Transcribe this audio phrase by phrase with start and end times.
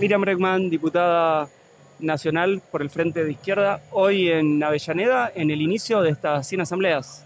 [0.00, 1.46] Miriam Bregman, diputada
[1.98, 6.62] nacional por el Frente de Izquierda, hoy en Avellaneda, en el inicio de estas 100
[6.62, 7.22] asambleas.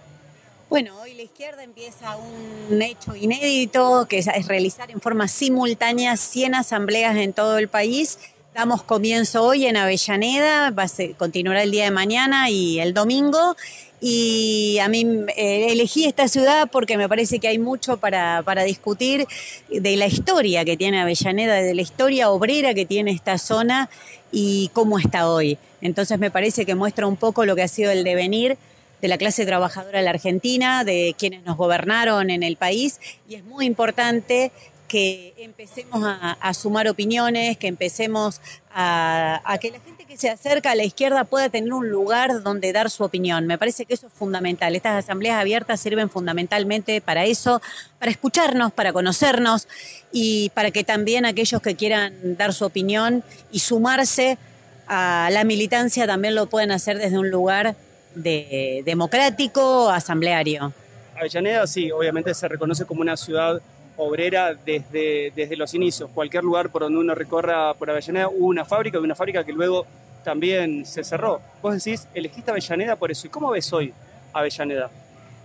[0.68, 6.56] Bueno, hoy la izquierda empieza un hecho inédito, que es realizar en forma simultánea 100
[6.56, 8.18] asambleas en todo el país.
[8.54, 13.56] Damos comienzo hoy en Avellaneda, va a continuará el día de mañana y el domingo.
[14.00, 15.04] Y a mí
[15.36, 19.26] eh, elegí esta ciudad porque me parece que hay mucho para, para discutir
[19.68, 23.90] de la historia que tiene Avellaneda, de la historia obrera que tiene esta zona
[24.30, 25.58] y cómo está hoy.
[25.80, 28.56] Entonces me parece que muestra un poco lo que ha sido el devenir
[29.02, 33.34] de la clase trabajadora de la Argentina, de quienes nos gobernaron en el país, y
[33.34, 34.52] es muy importante
[34.94, 38.40] que empecemos a, sumar opiniones, que empecemos
[38.72, 42.72] a, que la gente que se acerca a la izquierda pueda tener un lugar donde
[42.72, 43.48] dar su opinión.
[43.48, 44.76] Me parece que eso es fundamental.
[44.76, 47.60] Estas asambleas abiertas sirven fundamentalmente para eso,
[47.98, 49.66] para escucharnos, para conocernos
[50.12, 54.38] y para que también aquellos que quieran dar su opinión y sumarse
[54.86, 57.74] a la militancia también lo puedan hacer desde un lugar
[58.14, 60.72] de democrático asambleario.
[61.16, 63.60] Avellaneda sí, obviamente se reconoce como una ciudad
[63.96, 66.10] obrera desde, desde los inicios.
[66.14, 69.86] Cualquier lugar por donde uno recorra por Avellaneda hubo una fábrica, una fábrica que luego
[70.24, 71.40] también se cerró.
[71.62, 73.26] Vos decís, elegiste Avellaneda por eso.
[73.26, 73.92] ¿Y cómo ves hoy
[74.32, 74.90] Avellaneda?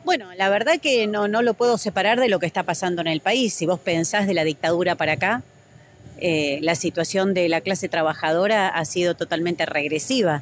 [0.06, 3.08] Bueno, la verdad que no, no lo puedo separar de lo que está pasando en
[3.08, 3.54] el país.
[3.54, 5.44] Si vos pensás de la dictadura para acá,
[6.18, 10.42] eh, la situación de la clase trabajadora ha sido totalmente regresiva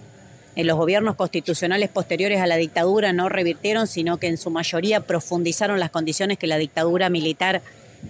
[0.58, 5.02] en los gobiernos constitucionales posteriores a la dictadura no revirtieron, sino que en su mayoría
[5.02, 7.61] profundizaron las condiciones que la dictadura militar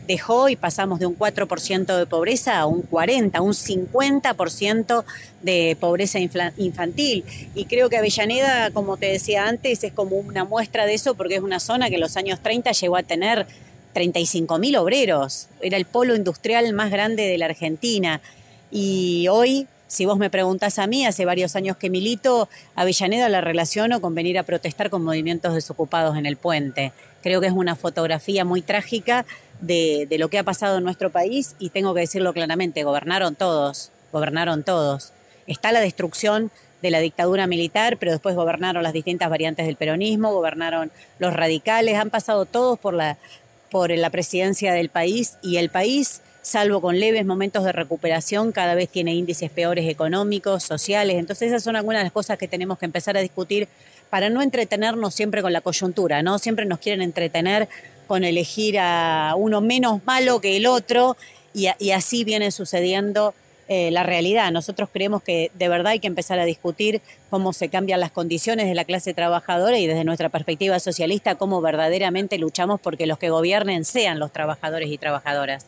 [0.06, 5.04] dejó y pasamos de un 4% de pobreza a un 40, un 50%
[5.42, 7.24] de pobreza infantil.
[7.56, 11.36] Y creo que Avellaneda, como te decía antes, es como una muestra de eso porque
[11.36, 13.48] es una zona que en los años 30 llegó a tener
[13.96, 15.48] 35.000 obreros.
[15.62, 18.22] Era el polo industrial más grande de la Argentina.
[18.70, 23.40] Y hoy si vos me preguntás a mí, hace varios años que milito, Avellaneda la
[23.40, 26.92] relaciono con venir a protestar con movimientos desocupados en el puente.
[27.24, 29.26] Creo que es una fotografía muy trágica
[29.62, 33.92] de, lo que ha pasado en nuestro país y tengo que decirlo claramente, gobernaron todos,
[34.12, 35.14] gobernaron todos.
[35.48, 40.34] Está la destrucción de la dictadura militar, pero después gobernaron las distintas variantes del peronismo,
[40.34, 46.80] gobernaron los radicales, han pasado todos por la presidencia del país y el país salvo
[46.80, 51.18] con leves momentos de recuperación, cada vez tiene índices peores económicos, sociales.
[51.18, 53.68] Entonces esas son algunas de las cosas que tenemos que empezar a discutir
[54.10, 56.40] para no entretenernos siempre con la coyuntura, ¿no?
[56.40, 57.68] Siempre nos quieren entretener
[58.08, 61.18] con elegir a uno menos malo que el otro
[61.54, 63.34] y, así viene sucediendo
[63.68, 64.50] eh, la realidad.
[64.54, 68.68] Nosotros creemos que de verdad hay que empezar a discutir cómo se cambian las condiciones
[68.68, 73.32] de la clase trabajadora y desde nuestra perspectiva socialista cómo verdaderamente luchamos porque los que
[73.32, 75.66] gobiernen sean los trabajadores y trabajadoras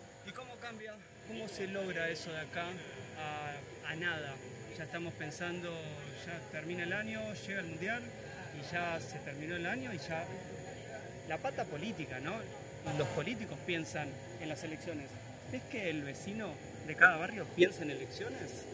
[1.50, 2.66] se logra eso de acá
[3.88, 4.36] a, nada?
[4.78, 5.70] Ya estamos pensando,
[6.26, 8.02] ya termina el año, llega el Mundial
[8.58, 10.26] y ya se terminó el año y ya
[11.28, 12.34] la pata política, ¿no?
[12.98, 14.08] Los políticos piensan
[14.40, 15.10] en las elecciones.
[15.52, 16.50] ¿Es que el vecino
[16.88, 18.66] de cada barrio piensa en elecciones?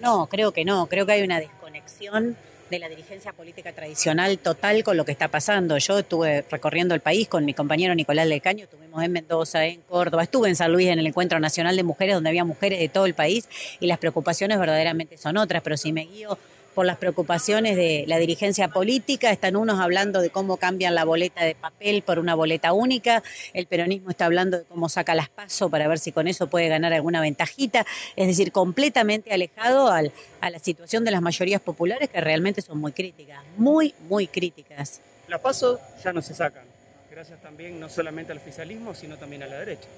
[0.00, 0.88] No, creo que no.
[0.88, 2.36] Creo que hay una desconexión
[2.72, 5.76] de la dirigencia política tradicional total con lo que está pasando.
[5.76, 9.82] Yo estuve recorriendo el país con mi compañero Nicolás del Caño, estuvimos en Mendoza, en
[9.82, 12.88] Córdoba, estuve en San Luis en el Encuentro Nacional de Mujeres donde había mujeres de
[12.88, 13.46] todo el país
[13.78, 16.38] y las preocupaciones verdaderamente son otras, pero si me guío
[16.74, 21.44] por las preocupaciones de la dirigencia política, están unos hablando de cómo cambian la boleta
[21.44, 23.22] de papel por una boleta única,
[23.52, 26.68] el peronismo está hablando de cómo saca las pasos para ver si con eso puede
[26.68, 32.08] ganar alguna ventajita, es decir, completamente alejado al, a la situación de las mayorías populares
[32.08, 35.00] que realmente son muy críticas, muy, muy críticas.
[35.28, 36.64] Las pasos ya no se sacan,
[37.10, 39.88] gracias también no solamente al oficialismo, sino también a la derecha.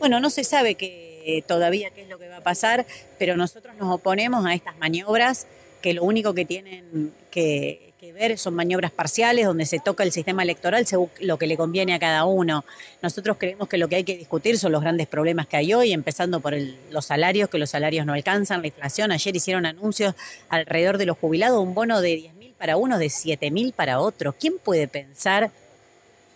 [0.00, 2.86] Bueno, no se sabe que, todavía qué es lo que va a pasar,
[3.18, 5.46] pero nosotros nos oponemos a estas maniobras
[5.80, 10.42] que lo único que tienen que, ver son maniobras parciales donde se toca el sistema
[10.42, 12.64] electoral según lo que le conviene a cada uno.
[13.02, 15.92] Nosotros creemos que lo que hay que discutir son los grandes problemas que hay hoy,
[15.92, 16.54] empezando por
[16.90, 19.12] los salarios, que los salarios no alcanzan, la inflación.
[19.12, 20.14] Ayer hicieron anuncios
[20.48, 24.00] alrededor de los jubilados, un bono de 10 mil para uno, de 7 mil para
[24.00, 24.34] otro.
[24.38, 25.50] ¿Quién puede pensar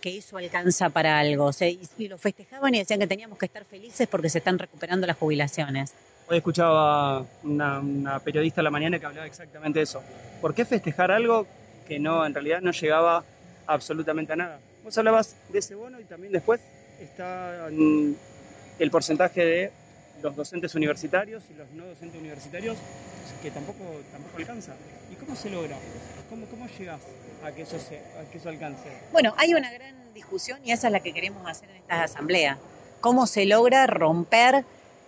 [0.00, 1.50] que eso alcanza para algo?
[1.99, 5.17] y lo festejaban y decían que teníamos que estar felices porque se están recuperando las
[5.17, 5.93] jubilaciones.
[6.26, 10.03] Hoy escuchaba una, una, periodista a la mañana que hablaba exactamente de eso.
[10.41, 11.47] ¿Por qué festejar algo
[11.87, 13.23] que no, en realidad no llegaba
[13.67, 14.59] absolutamente a nada?
[14.82, 16.62] Vos hablabas de ese bono y también después
[16.99, 19.73] está el porcentaje de
[20.23, 22.79] los docentes universitarios y los no docentes universitarios
[23.43, 24.73] que tampoco, tampoco alcanza.
[25.12, 25.76] ¿Y cómo se logra?
[26.31, 27.03] ¿Cómo, cómo llegas
[27.44, 28.88] a que, eso se, a que eso alcance?
[29.12, 32.56] Bueno, hay una gran discusión y esa es la que queremos hacer en estas asambleas.
[33.03, 34.65] ¿Cómo se logra romper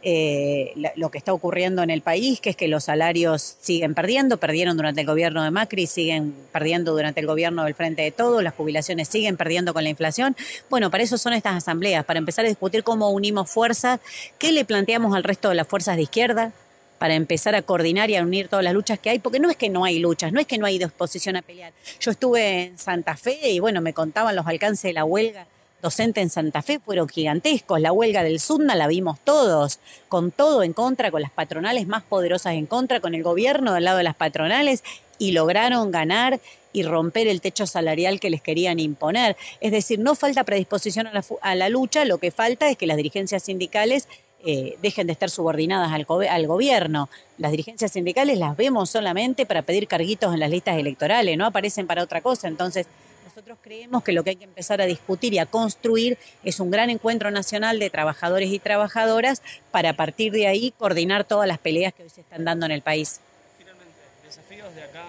[0.08, 4.36] eh, lo que está ocurriendo en el país, que es que los salarios siguen perdiendo,
[4.36, 8.40] perdieron durante el gobierno de Macri, siguen perdiendo durante el gobierno del Frente de Todos,
[8.40, 10.36] las jubilaciones siguen perdiendo con la inflación.
[10.70, 13.98] Bueno, para eso son estas asambleas, para empezar a discutir cómo unimos fuerzas,
[14.38, 16.52] qué le planteamos al resto de las fuerzas de izquierda,
[17.00, 19.56] para empezar a coordinar y a unir todas las luchas que hay, porque no es
[19.56, 21.72] que no hay luchas, no es que no hay disposición a pelear.
[21.98, 25.48] Yo estuve en Santa Fe y bueno, me contaban los alcances de la huelga
[25.86, 27.80] docente en Santa Fe fueron gigantescos.
[27.80, 29.78] La huelga del SUNDA la vimos todos,
[30.08, 33.84] con todo en contra, con las patronales más poderosas en contra, con el gobierno del
[33.84, 34.82] lado de las patronales
[35.20, 36.40] y lograron ganar
[36.72, 39.36] y romper el techo salarial que les querían imponer.
[39.60, 43.44] Es decir, no falta predisposición a la, lucha, lo que falta es que las dirigencias
[43.44, 44.08] sindicales
[44.44, 47.08] eh, dejen de estar subordinadas al, al, gobierno.
[47.38, 51.86] Las dirigencias sindicales las vemos solamente para pedir carguitos en las listas electorales, no aparecen
[51.86, 52.48] para otra cosa.
[52.48, 52.88] Entonces,
[53.36, 56.70] nosotros creemos que lo que hay que empezar a discutir y a construir es un
[56.70, 61.58] gran encuentro nacional de trabajadores y trabajadoras para a partir de ahí coordinar todas las
[61.58, 63.20] peleas que hoy se están dando en el país.
[63.58, 63.92] Finalmente,
[64.24, 65.04] desafíos de acá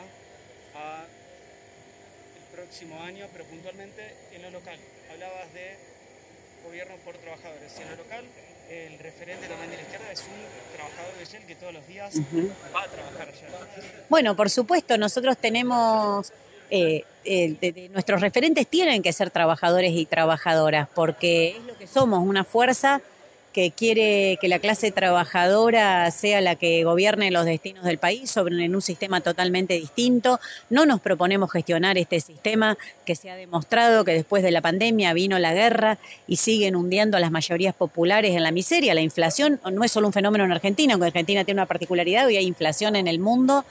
[0.75, 1.05] a
[2.35, 4.77] el próximo año, pero puntualmente en lo local.
[5.09, 5.77] Hablabas de
[6.65, 7.71] gobierno por trabajadores.
[7.79, 8.25] Y en lo local,
[8.69, 12.13] el referente también de la izquierda es un trabajador de Shell que todos los días
[12.75, 13.47] va a trabajar allá.
[14.09, 16.33] Bueno, por supuesto, nosotros tenemos
[16.69, 22.25] eh, eh, nuestros referentes tienen que ser trabajadores y trabajadoras, porque es lo que somos,
[22.25, 23.01] una fuerza
[23.57, 28.63] que quiere que la clase trabajadora sea la que gobierne los destinos del país sobre
[28.63, 30.39] en un sistema totalmente distinto.
[30.69, 35.11] No nos proponemos gestionar este sistema que se ha demostrado que después de la pandemia
[35.13, 35.97] vino la guerra
[36.27, 38.93] y siguen hundiendo a las mayorías populares en la miseria.
[38.93, 42.37] La inflación no es solo un fenómeno en Argentina, aunque Argentina tiene una particularidad, hoy
[42.37, 43.65] hay inflación en el mundo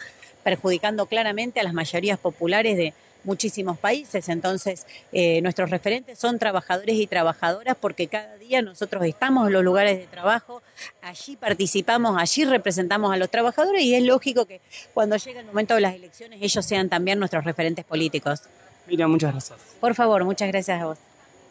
[0.47, 2.95] perjudicando claramente a las mayorías populares de
[3.25, 4.29] muchísimos países.
[4.29, 9.65] Entonces, eh, nuestros referentes son trabajadores y trabajadoras porque cada día nosotros estamos en los
[9.65, 10.63] lugares de trabajo,
[11.03, 14.61] allí participamos, allí representamos a los trabajadores y es lógico que
[14.95, 18.43] cuando llegue el momento de las elecciones ellos sean también nuestros referentes políticos.
[18.87, 19.59] Mira, muchas gracias.
[19.81, 20.99] Por favor, muchas gracias a vos.